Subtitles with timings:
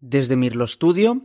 [0.00, 1.22] Desde Mirlo Studio.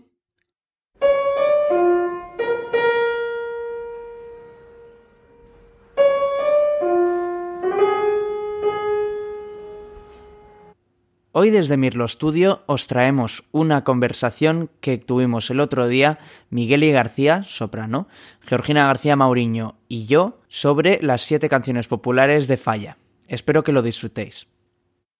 [11.33, 16.18] Hoy desde Mirlo Studio os traemos una conversación que tuvimos el otro día
[16.50, 18.08] Miguel y García, soprano,
[18.42, 22.98] Georgina García Mauriño y yo sobre las siete canciones populares de Falla.
[23.28, 24.48] Espero que lo disfrutéis.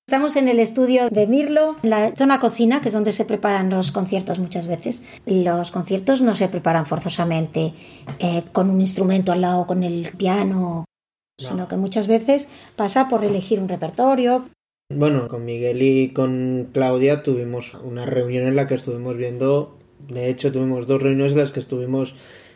[0.06, 3.70] Estamos en el estudio de Mirlo, en la zona cocina, que es donde se preparan
[3.70, 5.02] los conciertos muchas veces.
[5.26, 7.74] Los conciertos no se preparan forzosamente
[8.20, 10.84] eh, con un instrumento al lado, con el piano,
[11.42, 11.48] no.
[11.48, 14.50] sino que muchas veces pasa por elegir un repertorio.
[14.94, 20.30] Bueno, con Miguel y con Claudia tuvimos una reunión en la que estuvimos viendo, de
[20.30, 22.14] hecho tuvimos dos reuniones en las que estuvimos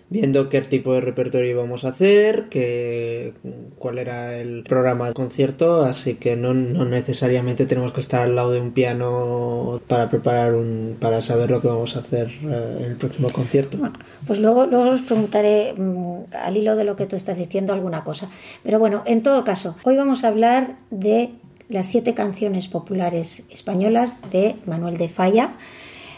[0.09, 3.33] viendo qué tipo de repertorio íbamos a hacer, qué,
[3.77, 8.35] cuál era el programa de concierto, así que no, no, necesariamente tenemos que estar al
[8.35, 12.77] lado de un piano para preparar un, para saber lo que vamos a hacer eh,
[12.79, 13.77] en el próximo concierto.
[14.25, 18.03] Pues luego, luego os preguntaré mmm, al hilo de lo que tú estás diciendo alguna
[18.03, 18.29] cosa.
[18.63, 21.31] Pero bueno, en todo caso, hoy vamos a hablar de
[21.67, 25.51] las siete canciones populares españolas de Manuel de Falla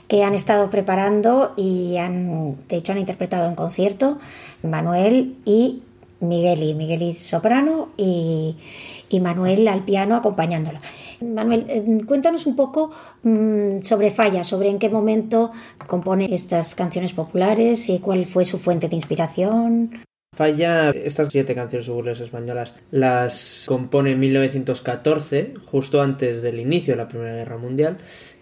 [0.09, 4.17] que han estado preparando y han, de hecho, han interpretado en concierto
[4.63, 5.83] Manuel y
[6.19, 8.57] Migueli, Migueli soprano y,
[9.07, 10.81] y Manuel al piano acompañándola.
[11.21, 12.91] Manuel, eh, cuéntanos un poco
[13.23, 15.51] mmm, sobre Falla, sobre en qué momento
[15.85, 19.91] compone estas canciones populares y cuál fue su fuente de inspiración.
[20.35, 26.97] Falla, estas siete canciones populares españolas las compone en 1914, justo antes del inicio de
[26.97, 27.97] la Primera Guerra Mundial,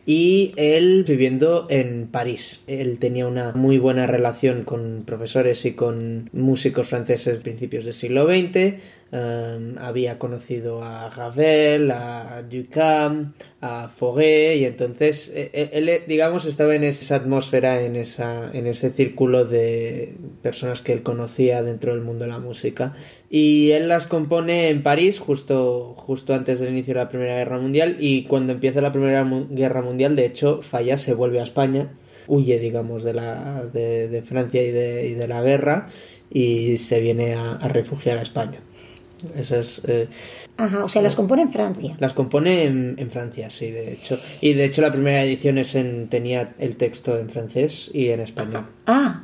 [0.09, 2.61] y él viviendo en París.
[2.65, 8.25] Él tenía una muy buena relación con profesores y con músicos franceses principios del siglo
[8.25, 8.75] XX.
[9.09, 16.83] Um, había conocido a Ravel, a Duchamp, a Fauguet y entonces él, digamos estaba en
[16.83, 22.25] esa atmósfera, en, esa, en ese círculo de personas que él conocía dentro del mundo
[22.25, 22.95] de la música
[23.29, 27.59] y él las compone en París justo, justo antes del inicio de la Primera Guerra
[27.59, 31.89] Mundial y cuando empieza la Primera Guerra Mundial de hecho Falla se vuelve a España
[32.27, 35.89] huye digamos de, la, de, de Francia y de, y de, la guerra
[36.29, 38.59] y se viene a, a refugiar a España
[39.37, 40.07] esas, eh,
[40.57, 41.95] Ajá, o sea, las compone en Francia.
[41.99, 44.19] Las compone en, en, Francia, sí, de hecho.
[44.41, 48.21] Y de hecho la primera edición es en, tenía el texto en francés y en
[48.21, 48.65] español.
[48.85, 49.23] Ah,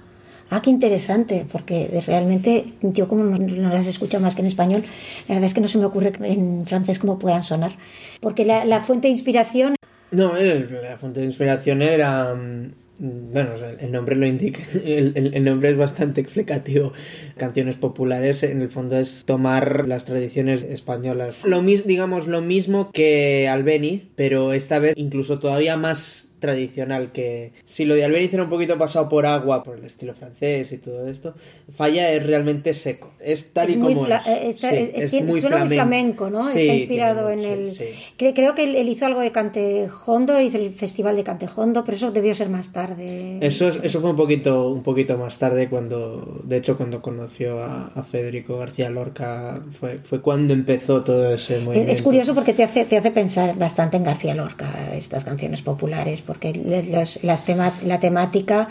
[0.49, 4.83] ah, qué interesante, porque realmente yo como no, no, las escucho más que en español,
[5.27, 7.73] la verdad es que no se me ocurre en francés cómo puedan sonar.
[8.19, 9.75] Porque la, la fuente de inspiración...
[10.13, 12.35] No, la fuente de inspiración era
[12.99, 16.93] bueno, el nombre lo indica, el, nombre es bastante explicativo.
[17.37, 21.43] Canciones populares, en el fondo, es tomar las tradiciones españolas.
[21.43, 27.53] Lo mismo, digamos, lo mismo que Albeniz, pero esta vez incluso todavía más tradicional que
[27.63, 30.77] si lo de Albeniz era un poquito pasado por agua por el estilo francés y
[30.77, 31.35] todo esto
[31.73, 35.39] Falla es realmente seco es tal es y como es, está, sí, es, es muy,
[35.39, 35.67] flamenco.
[35.67, 36.29] muy, flamenco.
[36.29, 36.43] ¿no?
[36.43, 37.85] Sí, está inspirado tiene, en el sí,
[38.17, 42.11] creo, creo, que él hizo algo de Cantejondo hizo el festival de Cantejondo pero eso
[42.11, 46.57] debió ser más tarde eso, eso fue un poquito un poquito más tarde cuando de
[46.57, 51.93] hecho cuando conoció a, a Federico García Lorca fue, fue cuando empezó todo ese movimiento
[51.93, 56.21] es, curioso porque te hace, te hace pensar bastante en García Lorca estas canciones populares
[56.21, 56.53] porque
[56.89, 58.69] los, las tema, la temática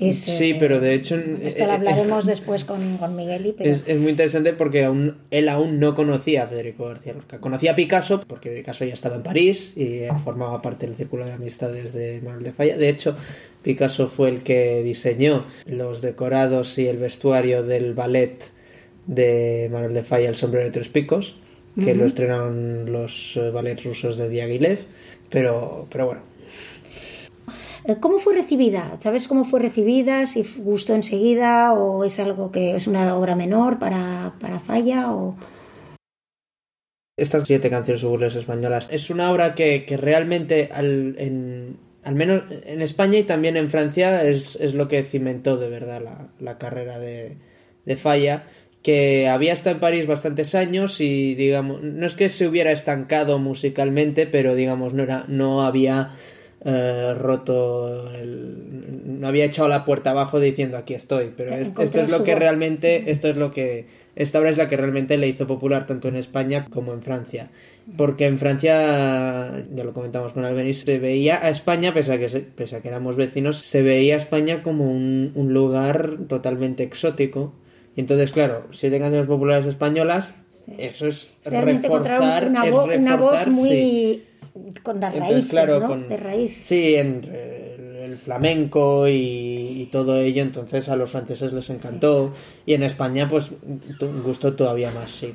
[0.00, 3.70] es, sí, pero de hecho esto lo hablaremos eh, después con, con Migueli pero...
[3.70, 7.38] es, es, muy interesante porque aún, él aún no conocía a Federico García Lorca.
[7.38, 11.32] Conocía a Picasso porque Picasso ya estaba en París y formaba parte del círculo de
[11.32, 13.16] amistades de Manuel de Falla de hecho
[13.62, 18.50] Picasso fue el que diseñó los decorados y el vestuario del ballet
[19.06, 21.36] de Manuel de Falla El sombrero de tres picos
[21.74, 21.94] que uh -huh.
[21.94, 24.80] lo estrenaron los ballets rusos de Diaghilev
[25.32, 26.22] pero, pero bueno
[27.84, 28.96] Eh, ¿Cómo fue recibida?
[29.02, 30.24] ¿Sabes cómo fue recibida?
[30.26, 35.12] ¿Si gustó enseguida o es algo que es una obra menor para, para Falla?
[35.12, 35.36] O...
[37.18, 42.44] Estas siete canciones burles españolas es una obra que, que realmente al, en, al menos
[42.50, 46.58] en España y también en Francia es, es lo que cimentó de verdad la, la
[46.58, 47.38] carrera de,
[47.84, 48.44] de Falla
[48.82, 53.38] que había estado en París bastantes años y digamos no es que se hubiera estancado
[53.38, 56.14] musicalmente pero digamos no era no había
[56.64, 62.00] eh, roto el, no había echado la puerta abajo diciendo aquí estoy pero es, esto
[62.00, 65.28] es lo que realmente esto es lo que esta obra es la que realmente le
[65.28, 67.50] hizo popular tanto en España como en Francia.
[67.96, 72.28] Porque en Francia ya lo comentamos con Albeniz se veía a España pese a que,
[72.28, 77.54] pese a que éramos vecinos se veía a España como un, un lugar totalmente exótico
[77.94, 80.72] y entonces claro siete canciones populares españolas sí.
[80.78, 84.26] eso es realmente reforzar, una, vo es reforzar una voz muy sí
[84.82, 85.86] con las Entonces, raíces, claro, ¿no?
[85.86, 86.62] con- De raíz.
[86.64, 92.32] Sí, entre el flamenco y, todo ello, entonces a los franceses les encantó
[92.66, 93.50] y en España pues
[94.24, 95.34] gustó todavía más, sí.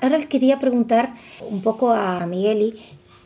[0.00, 1.14] Ahora quería preguntar
[1.48, 2.76] un poco a Migueli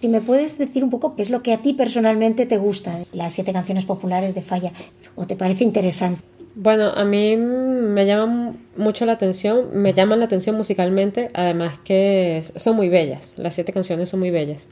[0.00, 3.00] si me puedes decir un poco qué es lo que a ti personalmente te gusta,
[3.12, 4.72] las siete canciones populares de Falla,
[5.16, 6.20] o te parece interesante.
[6.56, 12.44] Bueno, a mí me llaman mucho la atención, me llaman la atención musicalmente, además que
[12.56, 14.68] son muy bellas, las siete canciones son muy bellas.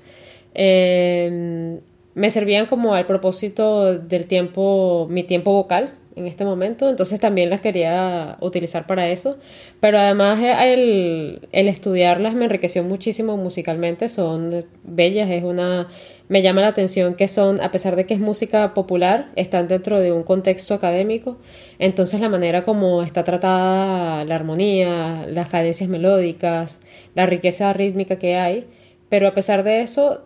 [0.54, 1.80] Eh,
[2.14, 7.50] me servían como al propósito del tiempo, mi tiempo vocal en este momento, entonces también
[7.50, 9.38] las quería utilizar para eso,
[9.80, 15.88] pero además el estudiarlas me enriqueció muchísimo musicalmente, son bellas, es una,
[16.32, 20.00] me llama la atención que son, a pesar de que es música popular, están dentro
[20.00, 21.36] de un contexto académico,
[21.78, 26.80] entonces la manera como está tratada la armonía, las cadencias melódicas,
[27.14, 28.66] la riqueza rítmica que hay,
[29.10, 30.22] pero a pesar de eso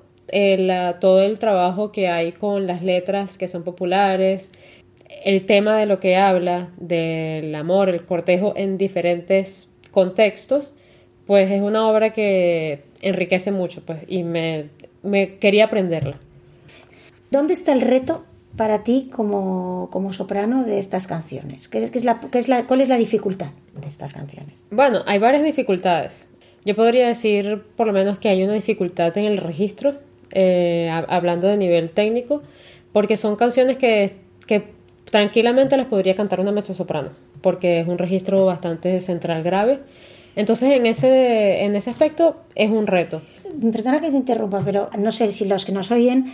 [1.01, 4.53] todo el trabajo que hay con las letras que son populares,
[5.25, 10.77] el tema de lo que habla, del amor, el cortejo en diferentes contextos,
[11.27, 14.67] pues es una obra que enriquece mucho pues, y me,
[15.41, 16.19] quería aprenderla.
[17.31, 18.25] ¿Dónde está el reto
[18.57, 21.69] para ti como, soprano de estas canciones?
[21.69, 23.49] ¿Qué es, la, es la, ¿Cuál es la dificultad
[23.81, 24.67] de estas canciones?
[24.71, 26.29] Bueno, hay varias dificultades.
[26.65, 29.95] Yo podría decir por lo menos que hay una dificultad en el registro,
[30.33, 32.43] eh, hablando de nivel técnico,
[32.93, 34.15] porque son canciones que,
[35.05, 37.11] tranquilamente las podría cantar una mezzo-soprano,
[37.41, 39.79] porque es un registro bastante central grave.
[40.35, 43.23] Entonces, en ese, en ese aspecto es un reto.
[43.61, 46.27] Perdona que te interrumpa, pero no sé si los que nos oyen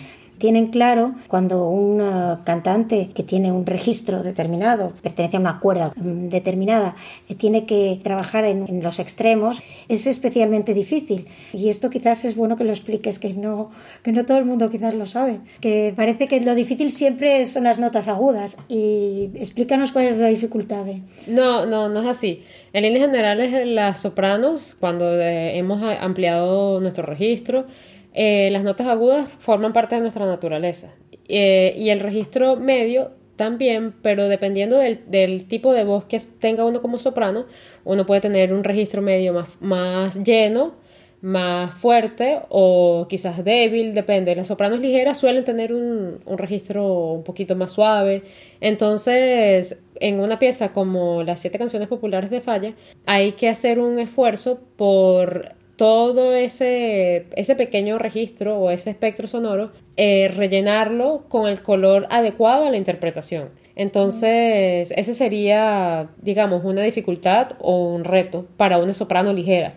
[0.43, 5.93] tienen claro cuando un eh, cantante que tiene un registro determinado, pertenece a una cuerda
[5.94, 6.97] mm, determinada,
[7.29, 11.29] eh, tiene que trabajar en, los extremos, es especialmente difícil.
[11.53, 13.71] Y esto quizás es bueno que lo expliques, que no,
[14.03, 15.39] que no todo el mundo quizás lo sabe.
[15.61, 18.59] Que parece que lo difícil siempre son las notas agudas.
[18.69, 20.85] Y explícanos cuál es la dificultad.
[21.29, 22.43] No, no, no es así.
[22.73, 27.67] En líneas generales, las sopranos, cuando eh, hemos ampliado nuestro registro,
[28.14, 30.93] eh, las notas agudas forman parte de nuestra naturaleza
[31.29, 36.82] eh, y el registro medio también, pero dependiendo del, tipo de voz que tenga uno
[36.82, 37.47] como soprano,
[37.85, 40.75] uno puede tener un registro medio más, más lleno,
[41.23, 44.37] más fuerte o quizás débil, depende.
[44.37, 48.23] Las sopranos ligeras suelen tener un, un, registro un poquito más suave.
[48.61, 52.75] Entonces, en una pieza como las siete canciones populares de Falla,
[53.06, 59.73] hay que hacer un esfuerzo por todo ese, ese pequeño registro o ese espectro sonoro,
[59.96, 63.49] eh, rellenarlo con el color adecuado a la interpretación.
[63.75, 69.75] Entonces, ese sería, digamos, una dificultad o un reto para una soprano ligera.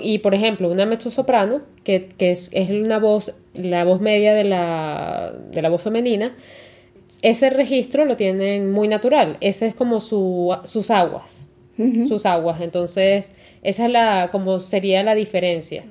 [0.00, 5.60] y, por ejemplo, una mezzo-soprano, que, es, una voz, la voz media de la, de
[5.60, 6.36] la voz femenina,
[7.22, 9.38] ese registro lo tienen muy natural.
[9.40, 11.47] Ese es como su, sus aguas
[12.08, 12.60] sus aguas.
[12.60, 15.84] Entonces, esa es la, como sería la diferencia.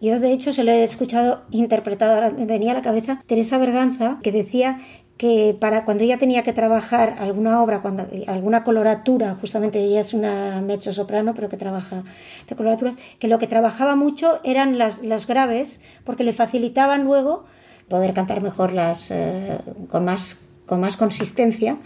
[0.00, 3.58] Yo, de hecho, se lo he escuchado interpretado, ahora me venía a la cabeza Teresa
[3.58, 4.80] Berganza, que decía
[5.16, 10.14] que para cuando ella tenía que trabajar alguna obra, cuando alguna coloratura, justamente ella es
[10.14, 12.02] una mezzo soprano, pero que trabaja
[12.48, 17.44] de coloraturas, que lo que trabajaba mucho eran las, las graves, porque le facilitaban luego
[17.88, 19.58] poder cantar mejor las eh,
[19.88, 21.76] con más con más consistencia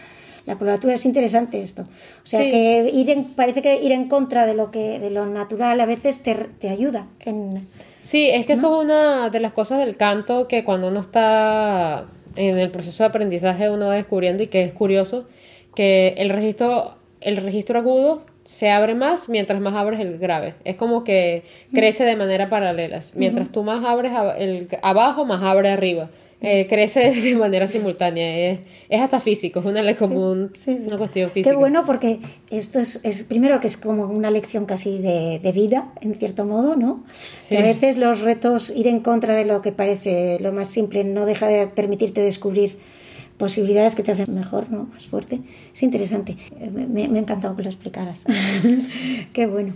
[0.47, 1.83] la coloratura es interesante esto.
[1.83, 5.81] O sea que ir parece que ir en contra de lo que de lo natural
[5.81, 7.07] a veces te, ayuda.
[7.21, 7.69] En,
[8.01, 12.07] sí, es que eso es una de las cosas del canto que cuando uno está
[12.37, 15.27] en el proceso de aprendizaje uno va descubriendo y que es curioso
[15.75, 20.55] que el registro el registro agudo se abre más mientras más abres el grave.
[20.65, 23.01] Es como que crece de manera paralela.
[23.15, 26.09] Mientras tú más abres el abajo, más abre arriba.
[26.49, 28.53] Eh, crece de manera simultánea.
[28.89, 31.51] Es, hasta físico, es una, como una cuestión física.
[31.51, 32.21] Qué bueno porque
[32.53, 36.45] esto es, es, primero que es como una lección casi de, de vida, en cierto
[36.45, 37.05] modo, ¿no?
[37.51, 41.27] a veces los retos, ir en contra de lo que parece lo más simple, no
[41.27, 42.79] deja de permitirte descubrir
[43.39, 44.85] posibilidades que te hacen mejor, ¿no?
[44.85, 45.41] Más fuerte.
[45.75, 46.37] Es interesante.
[46.73, 48.25] Me, me ha encantado que lo explicaras.
[49.33, 49.75] Qué bueno.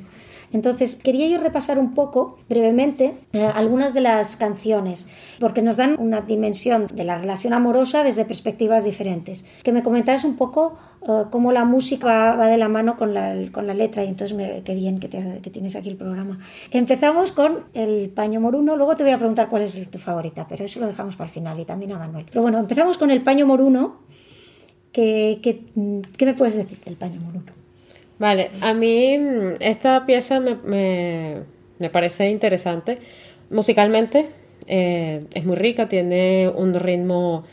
[0.53, 5.97] Entonces, quería yo repasar un poco brevemente eh, algunas de las canciones, porque nos dan
[5.99, 9.45] una dimensión de la relación amorosa desde perspectivas diferentes.
[9.63, 13.35] Que me comentaras un poco eh, cómo la música va, de la mano con la,
[13.53, 16.41] con la letra, y entonces me, qué bien que, que, tienes aquí el programa.
[16.73, 20.65] Empezamos con el paño moruno, luego te voy a preguntar cuál es tu favorita, pero
[20.65, 22.27] eso lo dejamos para el final y también a Manuel.
[22.29, 23.99] Pero bueno, empezamos con el paño moruno.
[24.93, 25.67] ¿Qué, qué,
[26.17, 27.60] qué me puedes decir del paño moruno?
[28.21, 31.43] Vale, a mí mm, esta pieza me,
[31.91, 32.99] parece interesante.
[33.49, 34.27] Musicalmente
[34.67, 37.45] eh, es muy rica, tiene un ritmo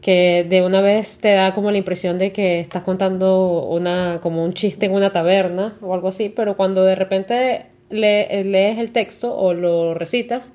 [0.00, 4.44] que de una vez te da como la impresión de que estás contando una como
[4.44, 9.36] un chiste en una taberna o algo así, pero cuando de repente lees el texto
[9.36, 10.52] o lo recitas,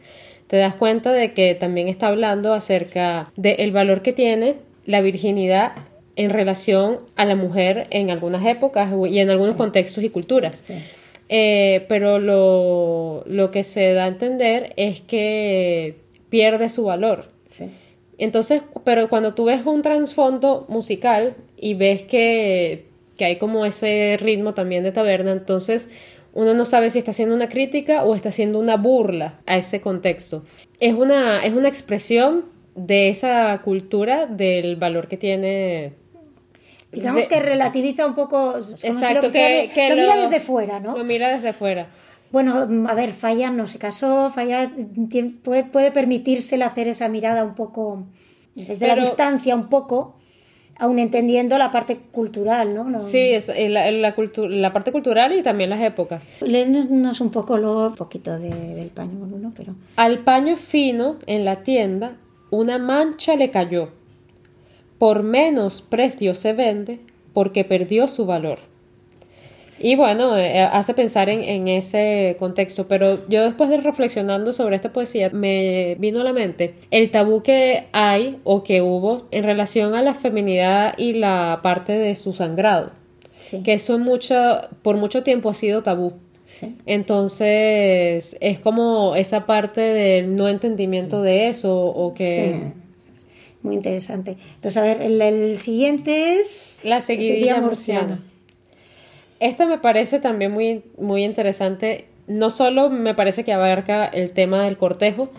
[0.48, 4.56] te das cuenta de que también está hablando acerca del valor que tiene
[4.86, 5.74] la virginidad
[6.18, 10.64] en relación a la mujer en algunas épocas y en algunos contextos y culturas.
[11.30, 15.96] Eh, pero lo, lo, que se da a entender es que
[16.30, 17.26] pierde su valor.
[18.18, 24.18] Entonces, pero cuando tú ves un trasfondo musical y ves que, que hay como ese
[24.20, 25.90] ritmo también de taberna, entonces
[26.34, 29.82] uno no sabe si está haciendo una crítica o está haciendo una burla a ese
[29.82, 30.44] contexto.
[30.80, 32.46] Es una, es una expresión
[32.76, 35.94] de esa cultura, del valor que tiene
[37.00, 38.58] Digamos que relativiza un poco.
[38.58, 40.98] Exacto, que, lo, mira desde fuera, ¿no?
[40.98, 41.88] Lo mira desde fuera.
[42.32, 44.72] Bueno, a ver, Falla no se casó, Falla
[45.44, 48.06] puede, puede permitírsele hacer esa mirada un poco
[48.66, 50.16] desde la distancia, un poco,
[50.78, 53.02] aún entendiendo la parte cultural, ¿no?
[53.02, 54.16] Sí, es, eh, la, la,
[54.50, 56.28] la, parte cultural y también las épocas.
[56.42, 59.54] Léenos un poco un poquito del paño ¿no?
[59.56, 59.76] pero...
[59.96, 62.18] Al paño fino en la tienda,
[62.50, 63.90] una mancha le cayó.
[65.00, 67.00] Por menos precio se vende
[67.34, 68.60] porque perdió su valor.
[69.80, 74.76] Y bueno, eh, hace pensar en, en, ese contexto, pero yo después de reflexionando sobre
[74.76, 79.44] esta poesía me vino a la mente el tabú que hay o que hubo en
[79.44, 82.92] relación a la feminidad y la parte de su sangrado.
[83.64, 86.14] Que eso mucho, por mucho tiempo ha sido tabú.
[86.86, 92.72] Entonces es como esa parte del no entendimiento de eso o que...
[93.68, 94.38] Muy interesante.
[94.56, 96.80] Entonces, a ver, el, siguiente es...
[96.84, 98.24] La seguidilla murciana.
[99.40, 102.06] Esta me parece también muy, muy interesante.
[102.28, 105.30] No solo me parece que abarca el tema del cortejo,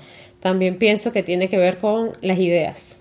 [0.40, 3.00] también pienso que tiene que ver con las ideas.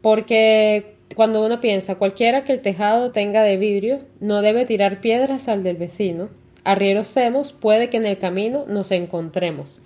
[0.00, 5.48] Porque cuando uno piensa, cualquiera que el tejado tenga de vidrio no debe tirar piedras
[5.48, 6.28] al del vecino.
[6.64, 9.80] Arrieros semos, puede que en el camino nos encontremos.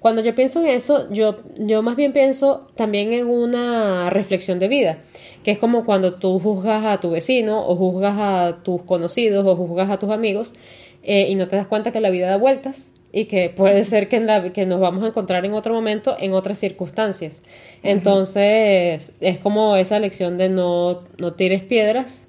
[0.00, 4.68] Cuando yo pienso en eso, yo, yo más bien pienso también en una reflexión de
[4.68, 4.98] vida,
[5.44, 9.56] que es como cuando tú juzgas a tu vecino o juzgas a tus conocidos o
[9.56, 10.54] juzgas a tus amigos
[11.02, 14.08] eh, y no te das cuenta que la vida da vueltas y que puede ser
[14.08, 17.42] que, que nos vamos a encontrar en otro momento, en otras circunstancias.
[17.82, 22.28] Entonces, es como esa lección de no, no tires piedras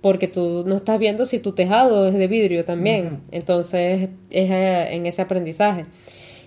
[0.00, 3.22] porque tú no estás viendo si tu tejado es de vidrio también.
[3.30, 5.86] Entonces, es eh, en ese aprendizaje.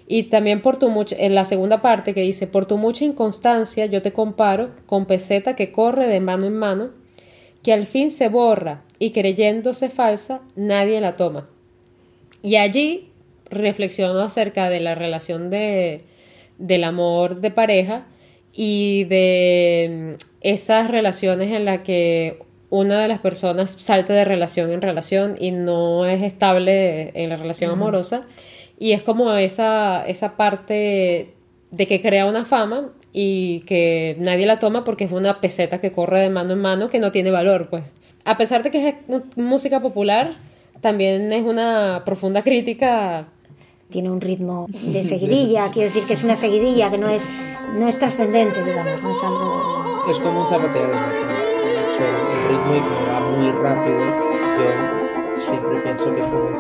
[0.07, 3.85] Y también por tu mucha, en la segunda parte que dice, por tu mucha inconstancia
[3.85, 6.89] yo te comparo con peseta que corre de mano en mano,
[7.61, 11.47] que al fin se borra y creyéndose falsa, nadie la toma.
[12.41, 13.09] Y allí
[13.51, 16.01] reflexiono acerca de la relación de,
[16.57, 18.07] del amor de pareja
[18.53, 24.71] y de mm, esas relaciones en las que una de las personas salta de relación
[24.71, 28.21] en relación y no es estable en la relación amorosa
[28.77, 31.33] y es como esa, esa parte
[31.71, 35.91] de que crea una fama y que nadie la toma porque es una peseta que
[35.91, 37.93] corre de mano en mano que no tiene valor, pues.
[38.23, 38.95] A pesar de que es
[39.35, 40.35] música popular,
[40.81, 43.27] también es una profunda crítica.
[43.89, 47.27] Tiene un ritmo de seguidilla, quiero decir que es una seguidilla que no es,
[47.73, 50.03] no es trascendente, digamos, no es algo...
[50.11, 50.89] Es como un zapateo,
[52.69, 53.99] muy rápido,
[55.35, 56.55] yo siempre pienso que es como un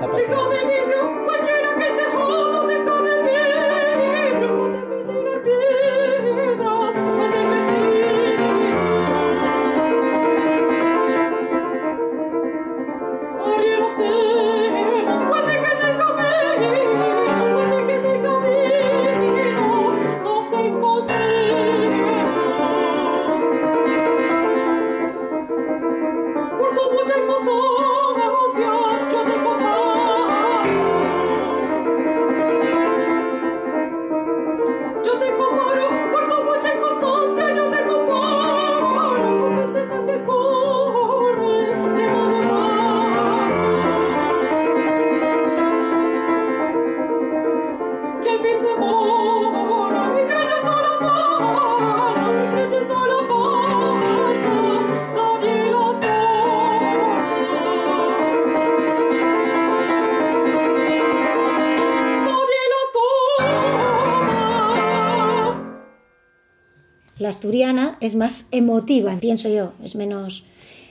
[67.19, 67.29] zapateo.
[67.29, 70.43] asturiana es más emotiva, pienso yo, es menos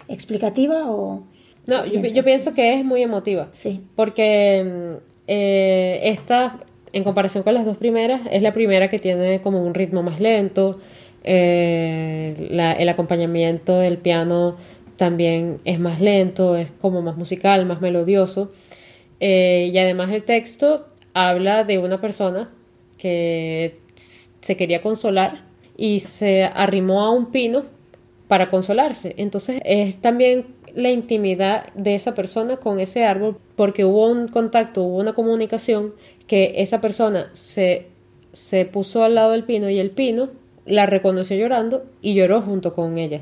[0.08, 1.25] explicativa o...
[1.66, 3.49] No, yo, pienso que es muy emotiva.
[3.52, 3.82] Sí.
[3.94, 6.61] Porque eh, esta,
[6.94, 10.18] en comparación con las dos primeras, es la primera que tiene como un ritmo más
[10.18, 10.80] lento,
[11.25, 14.56] eh, la- el acompañamiento del piano
[14.97, 18.50] también es más lento, es como más musical, más melodioso.
[19.20, 22.50] Eh, y además el texto habla de una persona
[22.97, 25.42] que se quería consolar
[25.78, 27.62] y se arrimó a un pino
[28.26, 29.14] para consolarse.
[29.16, 34.82] Entonces es también la intimidad de esa persona con ese árbol porque hubo un contacto,
[34.82, 35.94] hubo una comunicación
[36.26, 37.87] que esa persona se,
[38.32, 40.28] se puso al lado del pino y el pino
[40.66, 43.20] la reconoció llorando y lloró junto con ella.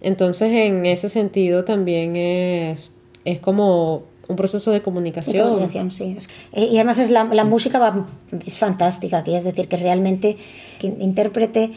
[0.00, 2.92] Entonces en ese sentido también es,
[3.24, 5.44] es como un proceso de comunicación.
[5.48, 6.14] comunicación, sí.
[6.18, 8.06] Es- eh, Y además es la, la música va-
[8.46, 10.36] es fantástica, que es decir, que realmente
[10.78, 11.72] que intérprete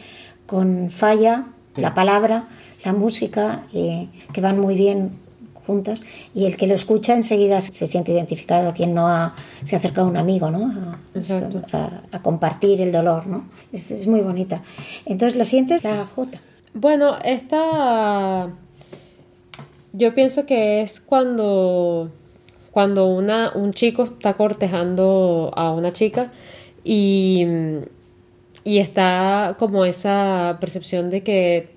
[0.46, 2.48] con falla la palabra,
[2.84, 5.12] la música, eh, que van muy bien
[5.66, 6.02] juntas
[6.34, 10.04] y el que lo escucha enseguida se siente identificado, quien no ha, se acerca a
[10.04, 10.66] un amigo, ¿no?
[10.66, 11.62] A, Exacto.
[11.72, 13.44] a- a compartir el dolor, ¿no?
[13.72, 14.60] Es, es muy bonita.
[15.06, 16.38] Entonces lo sientes la J.
[16.74, 18.48] Bueno, esta
[19.92, 22.10] yo pienso que es cuando
[22.72, 26.32] cuando una, un chico está cortejando a una chica
[26.82, 27.46] y,
[28.64, 31.68] y está como esa percepción de que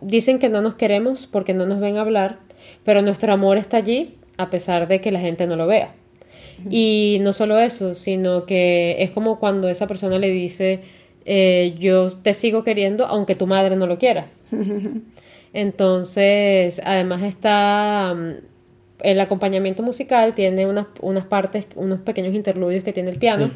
[0.00, 2.38] dicen que no nos queremos porque no nos ven hablar,
[2.84, 5.92] pero nuestro amor está allí a pesar de que la gente no lo vea.
[6.70, 10.82] Y no solo eso, sino que es como cuando esa persona le dice,
[11.24, 14.28] eh, yo te sigo queriendo aunque tu madre no lo quiera.
[15.52, 18.16] Entonces, además está
[19.00, 23.50] el acompañamiento musical, tiene unas, unas partes, unos pequeños interludios que tiene el piano.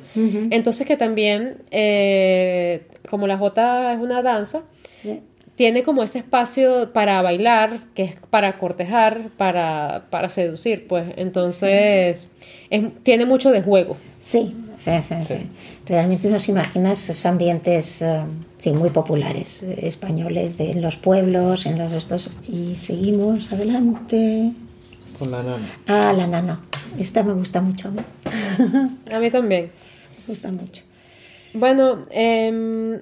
[0.50, 4.62] Entonces que también, eh, como la Jota es una danza,
[5.00, 5.21] Sí.
[5.54, 11.07] tiene como ese espacio para bailar, que es para cortejar, para, para seducir, pues.
[11.16, 12.28] Entonces,
[12.71, 13.97] es- tiene mucho de juego.
[14.21, 15.37] Sí, sí, sí, sí.
[15.87, 18.21] Realmente uno se imagina esos ambientes eh,
[18.59, 22.30] sí, muy populares, eh, españoles, de, en los pueblos, en los estos.
[22.49, 24.52] Y seguimos adelante.
[25.19, 25.67] Con la nana.
[25.87, 26.61] Ah, la nana.
[26.99, 28.00] Esta me gusta mucho a mí.
[29.13, 29.71] A mí también.
[30.21, 30.83] me gusta mucho.
[31.54, 33.00] Bueno, em,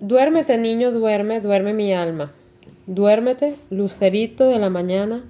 [0.00, 2.32] duérmete niño, duerme, duerme mi alma.
[2.86, 5.24] Duérmete, lucerito de la mañana,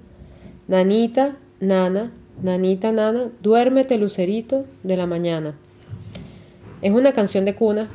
[0.67, 2.11] nanita, nana,
[2.43, 5.55] nanita, nana, duérmete, lucerito de la mañana.
[6.81, 7.87] Es una canción de cuna,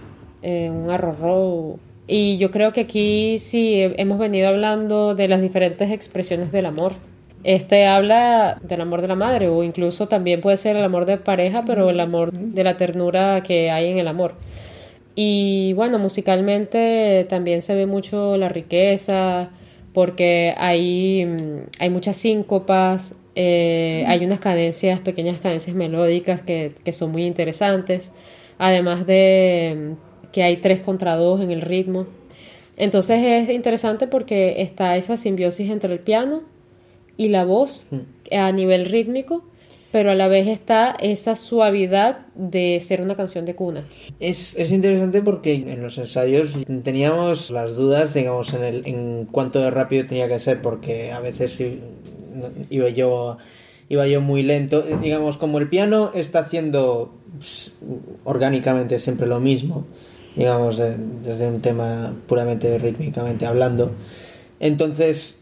[0.42, 1.78] eh, un arrorró.
[2.06, 6.66] Y yo creo que aquí sí he- hemos venido hablando de las diferentes expresiones del
[6.66, 6.94] amor.
[7.42, 11.16] Este habla del amor de la madre o incluso también puede ser el amor de
[11.16, 14.35] pareja, pero el amor de la ternura que hay en el amor.
[15.14, 19.50] Y bueno, musicalmente también se ve mucho la riqueza,
[19.92, 26.92] porque hay, mm, hay muchas síncopas, eh, hay unas cadencias, pequeñas cadencias melódicas que, que
[26.92, 28.12] son muy interesantes,
[28.59, 29.94] además de
[30.29, 32.07] mm, que hay tres contra dos en el ritmo.
[32.76, 36.42] Entonces es interesante porque está esa simbiosis entre el piano
[37.20, 37.85] y la voz
[38.33, 39.42] a nivel rítmico,
[39.92, 43.85] pero a la vez está esa suavidad de ser una canción de cuna.
[44.20, 49.61] Es, es interesante porque en los ensayos teníamos las dudas, digamos, en, el, en cuánto
[49.61, 51.61] de rápido tenía que ser, porque a veces
[52.70, 53.37] iba yo,
[53.90, 54.85] iba yo muy lento.
[54.88, 57.74] Eh, Digamos, como el piano está haciendo ps,
[58.24, 59.85] orgánicamente siempre lo mismo,
[60.37, 63.90] digamos, de- desde un tema puramente rítmicamente hablando,
[64.61, 65.39] entonces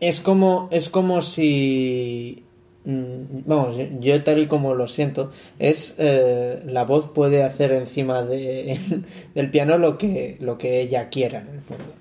[0.00, 2.44] es como, es como si
[2.84, 8.22] mm, vamos, yo, tal y como lo siento, es eh, la voz puede hacer encima
[8.22, 8.78] de,
[9.34, 11.92] del piano lo que, lo que ella quiera, en el fondo.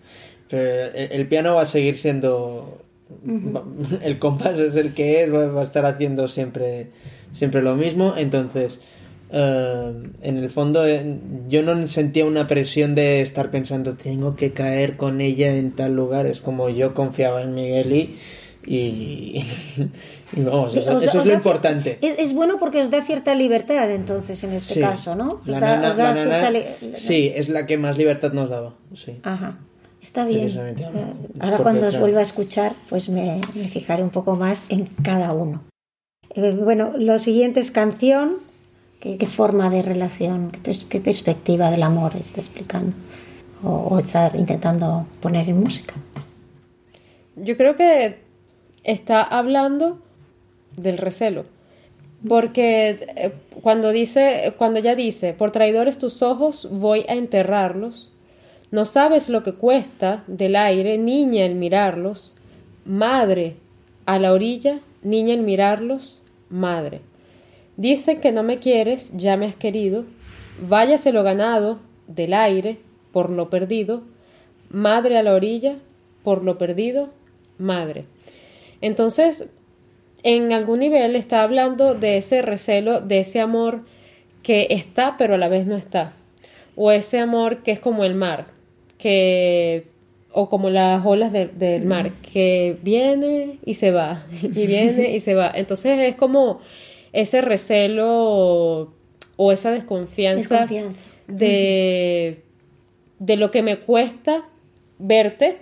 [0.50, 2.80] Pero el, el piano va a seguir siendo
[4.02, 6.92] el compás es el que es, va, va a estar haciendo siempre,
[7.34, 8.80] siempre lo mismo, entonces
[9.32, 14.52] eh, en el fondo eh, yo no sentía una presión de estar pensando tengo que
[14.54, 18.16] caer con ella en tal lugar, es como yo confiaba en Miguel y,
[18.66, 19.44] y,
[20.34, 21.98] y vamos, eso, Os- eso os es lo importante.
[22.02, 24.80] Es, es bueno porque os da cierta libertad, entonces, en este Sí.
[24.80, 25.42] caso, ¿no?
[25.46, 26.66] La da- nana, os da la cierta nana- li-
[26.96, 29.18] sí, es la que más libertad nos daba, sí.
[29.24, 29.58] Ajá.
[30.02, 30.48] Está bien.
[30.48, 30.64] Está-.
[31.40, 32.00] Ahora Porque, cuando os claro.
[32.02, 35.64] vuelva a escuchar, pues me, me fijaré un poco más en cada uno.
[36.36, 38.38] Eh, bueno, lo siguiente es canción.
[39.00, 42.94] ¿Qué, qué forma de relación, qué, qué perspectiva del amor está explicando?
[43.64, 45.96] O, o está intentando poner en música.
[47.36, 48.20] Yo creo que
[48.84, 50.00] está hablando
[50.76, 51.46] del recelo.
[52.28, 58.12] Porque eh, cuando dice, cuando ella dice, por traidores tus ojos voy a enterrarlos,
[58.72, 62.36] no sabes lo que cuesta del aire, niña el mirarlos,
[62.86, 63.56] madre
[64.06, 67.02] a la orilla, niña el mirarlos, madre.
[67.80, 70.04] Dicen que no me quieres, ya me has querido,
[70.68, 72.78] váyase lo ganado del aire
[73.14, 74.02] por lo perdido,
[74.70, 75.78] madre a la orilla,
[76.22, 77.10] por lo perdido,
[77.58, 78.04] madre.
[78.82, 79.48] Entonces,
[80.24, 83.86] en algún nivel está hablando de ese recelo, de ese amor
[84.44, 86.12] que está pero a la vez no está.
[86.76, 88.48] O ese amor que es como el mar,
[88.98, 89.88] que
[90.34, 95.34] o como las olas del mar, que viene y se va, y viene y se
[95.34, 95.50] va.
[95.56, 96.60] Entonces es como
[97.14, 98.94] ese recelo
[99.36, 100.68] o esa desconfianza,
[101.28, 102.42] De,
[103.20, 104.46] de lo que me cuesta
[104.98, 105.58] verte,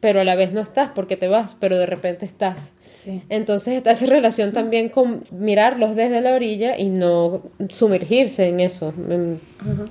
[0.00, 2.74] pero a la vez no estás porque te vas, pero de repente estás.
[3.28, 8.92] Entonces está esa relación también con mirarlos desde la orilla y no sumergirse en eso.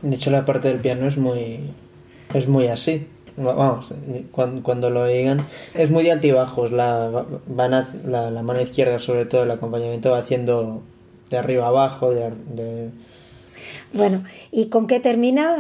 [0.02, 1.72] De hecho, la parte del piano es muy,
[2.34, 3.08] es muy así.
[3.40, 3.94] Vamos,
[4.32, 6.72] cuando, cuando lo oigan, es muy de altibajos.
[6.72, 7.72] La, van
[8.06, 10.82] la, la, mano izquierda, sobre todo, el acompañamiento va haciendo
[11.30, 12.12] de arriba abajo.
[12.12, 12.90] De,
[13.94, 15.56] Bueno, ¿y con qué termina?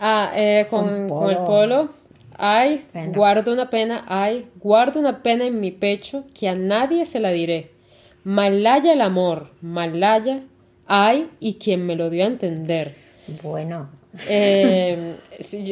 [0.00, 1.88] Ah, eh, con, con el polo.
[2.36, 7.20] Ay, guardo una pena, ay, guardo una pena en mi pecho que a nadie se
[7.20, 7.70] la diré.
[8.24, 10.42] Malaya el amor, malaya,
[10.86, 12.96] ay, y quien me lo dio a entender.
[13.42, 13.88] Bueno.
[14.28, 15.16] Eh,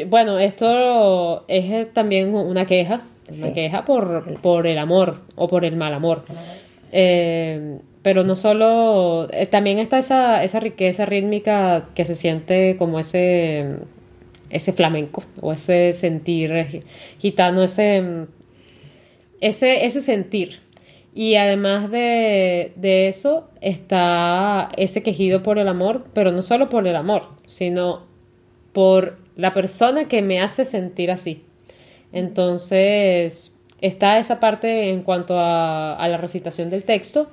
[0.09, 3.02] bueno, esto es también una queja,
[3.38, 6.24] una queja por, por, el amor o por el mal amor.
[6.92, 12.98] Eh, pero no solo, eh, también está esa, esa riqueza rítmica que se siente como
[12.98, 13.78] ese
[14.52, 16.85] ese flamenco o ese sentir
[17.18, 18.26] gitano, ese,
[19.40, 20.61] ese, ese sentir.
[21.14, 26.87] Y además de, de, eso está ese quejido por el amor, pero no solo por
[26.87, 28.07] el amor, sino
[28.72, 31.44] por la persona que me hace sentir así.
[32.12, 37.30] Entonces está esa parte en cuanto a, a la recitación del texto,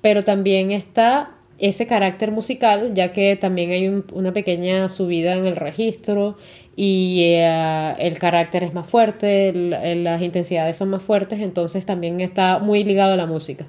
[0.00, 5.56] pero también está ese carácter musical, ya que también hay una pequeña subida en el
[5.56, 6.36] registro
[6.76, 12.60] y eh, el carácter es más fuerte, las intensidades son más fuertes, entonces también está
[12.60, 13.66] muy ligado a la música.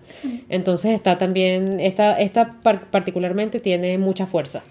[0.50, 2.58] Entonces está también, esta, esta
[2.92, 4.64] particularmente tiene mucha fuerza.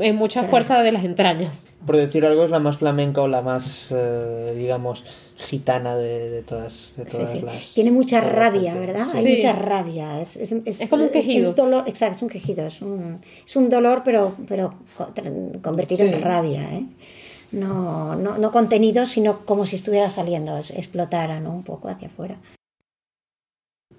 [0.00, 1.66] Es mucha fuerza de las entrañas.
[1.84, 5.04] Por decir algo, es la más flamenca o la más, eh, digamos,
[5.36, 7.74] gitana de, todas, de todas las.
[7.74, 9.06] Tiene mucha rabia, ¿verdad?
[9.14, 10.20] Hay mucha rabia.
[10.20, 11.50] Es, es, es, como un quejido.
[11.50, 12.66] Es dolor, exacto, es un quejido.
[12.66, 14.74] Es un, es un dolor, pero, pero
[15.62, 16.62] convertido en rabia.
[16.72, 16.86] ¿eh?
[17.52, 21.52] No, no, no contenido, sino como si estuviera saliendo, explotara ¿no?
[21.52, 22.36] un poco hacia afuera.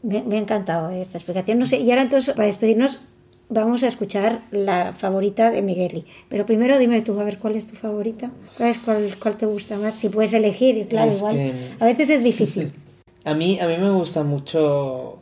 [0.01, 1.59] Me, me ha encantado esta explicación.
[1.59, 3.01] No sé, y ahora entonces, para despedirnos,
[3.49, 6.05] vamos a escuchar la favorita de Migueli.
[6.29, 8.31] Pero primero dime tú, a ver, ¿cuál es tu favorita?
[8.57, 9.95] ¿Cuál, cuál, te gusta más?
[9.95, 11.53] Si puedes elegir, claro, igual.
[11.79, 12.73] A veces es difícil.
[13.23, 15.19] A mí, a mí me gusta mucho...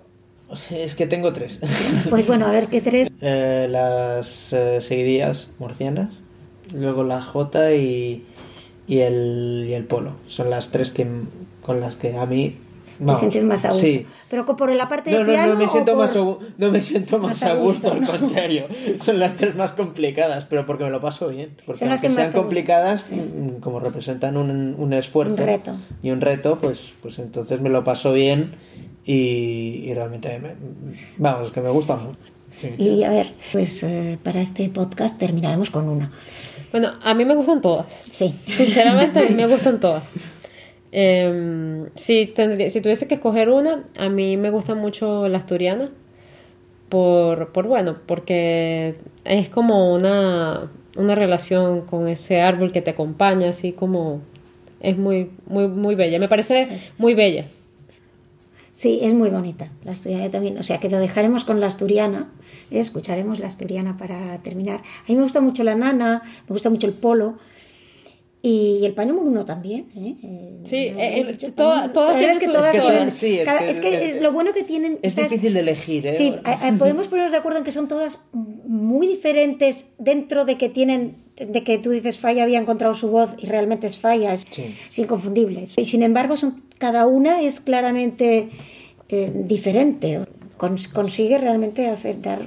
[0.69, 1.59] Es que tengo tres.
[2.11, 3.09] Pues bueno, a ver, ¿qué tres?
[3.21, 6.13] Eh, las eh, seguidillas murcianas,
[6.71, 8.23] luego la J y,
[8.87, 10.17] y, el, y el polo.
[10.27, 11.07] Son las tres que,
[11.63, 12.57] con las que a mí
[12.97, 13.85] te sientes más a gusto.
[13.85, 14.05] Sí.
[14.29, 15.47] Pero por la parte de no, piano.
[15.47, 18.65] No, no me siento, más, no me siento más, a gusto, al contrario.
[19.01, 21.55] Son las tres más complicadas, pero porque me lo paso bien.
[21.65, 25.75] Porque Son las que sean complicadas, mm, como representan un, un, esfuerzo un reto.
[26.01, 28.55] y un reto, pues, pues entonces me lo paso bien
[29.05, 30.55] y, y realmente, me,
[31.17, 32.19] vamos, que me gusta mucho.
[32.77, 36.11] Y a ver, pues eh, para este podcast terminaremos con una.
[36.71, 37.85] Bueno, a mí me gustan todas.
[38.09, 38.33] Sí.
[38.47, 40.03] Sinceramente, a mí me gustan todas.
[40.91, 42.33] Eh, si,
[42.69, 45.89] si tuviese que escoger una, a mí me gusta mucho la asturiana.
[46.89, 53.49] Por, por bueno, porque es como una, una relación con ese árbol que te acompaña,
[53.49, 54.21] así como
[54.79, 56.19] es muy, muy, muy bella.
[56.19, 56.67] Me parece
[56.97, 57.47] muy bella.
[58.71, 60.57] Sí, es muy bonita la asturiana también.
[60.57, 62.29] O sea que lo dejaremos con la asturiana.
[62.71, 64.81] Escucharemos la asturiana para terminar.
[64.81, 67.35] A mí me gusta mucho la nana, me gusta mucho el polo.
[68.45, 69.87] Y el paño moruno también.
[69.95, 70.17] ¿eh?
[70.21, 70.93] eh sí,
[71.55, 71.89] todas
[72.21, 74.99] es que todas es que, lo bueno que tienen.
[75.01, 76.13] Es difícil de elegir, ¿eh?
[76.13, 76.31] Sí,
[76.77, 81.15] podemos ponernos de acuerdo en que son todas muy diferentes dentro de que tienen.
[81.37, 84.45] de que tú dices Falla había encontrado su voz y realmente es Falla, es,
[84.95, 85.63] inconfundible.
[85.75, 88.49] Y sin embargo, son, cada una es claramente
[89.09, 90.19] eh, diferente.
[90.57, 92.43] consigue realmente hacer dar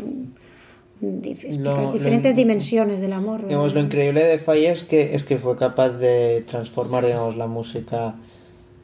[1.01, 3.47] diferentes dimensiones del amor.
[3.47, 7.47] Digamos, lo increíble de Falla es que, es que fue capaz de transformar digamos, la
[7.47, 8.17] música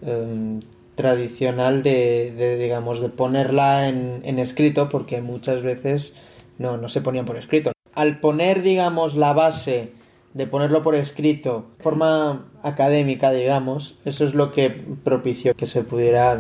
[0.02, 0.60] em,
[0.94, 6.14] tradicional de, digamos, de ponerla en, escrito porque muchas veces
[6.58, 7.72] no, no se ponían por escrito.
[7.94, 9.92] Al poner, digamos, la base
[10.34, 16.38] de ponerlo por escrito, forma académica, digamos, eso es lo que propició que se pudiera,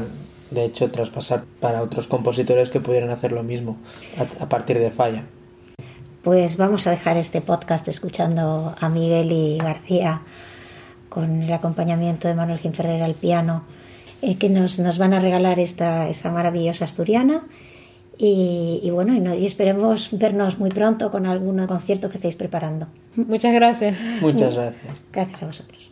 [0.50, 3.76] de hecho, traspasar para otros compositores que pudieran hacer lo mismo
[4.40, 5.24] a partir de Falla
[6.24, 10.22] pues vamos a dejar este podcast escuchando a Miguel y García
[11.10, 13.62] con el acompañamiento de Manuel Ginferrer al piano,
[14.22, 17.42] eh, que nos, nos, van a regalar esta, esta maravillosa asturiana.
[18.16, 22.36] Y, y bueno, y, no, y, esperemos vernos muy pronto con algún concierto que estéis
[22.36, 22.86] preparando.
[23.16, 23.94] Muchas gracias.
[24.22, 25.00] Muchas gracias.
[25.12, 25.90] Gracias a vosotros.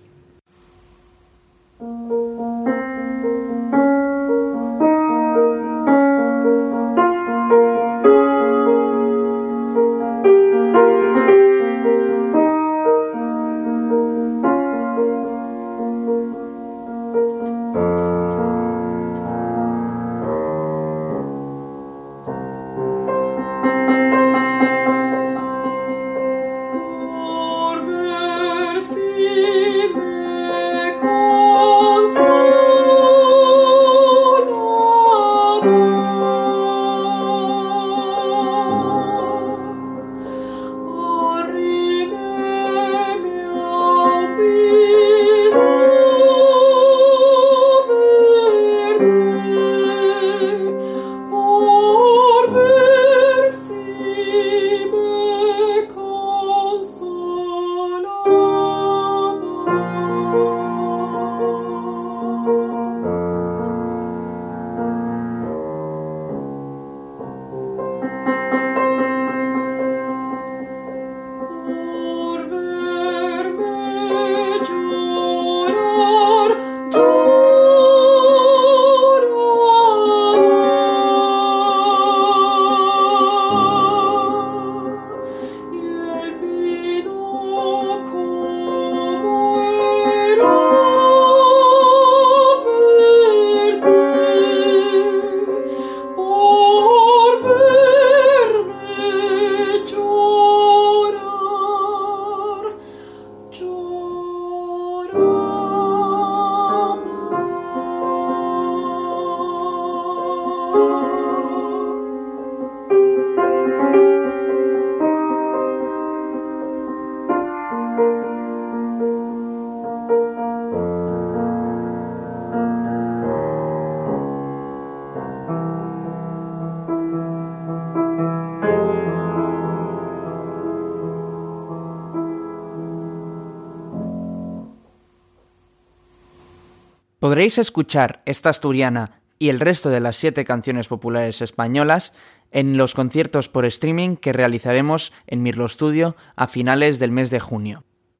[137.33, 142.12] Podréis escuchar esta asturiana y el resto de las siete canciones populares españolas
[142.51, 147.40] en los conciertos por streaming que realizaremos en Mirlo Studio a finales del mes de
[147.40, 147.85] junio.